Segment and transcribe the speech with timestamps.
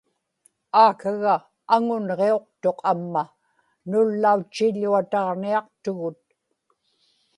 [0.83, 1.33] aakaga
[1.75, 3.23] aŋunġiuqtuq amma;
[3.89, 6.21] nullautchiḷḷuataġniaqtugut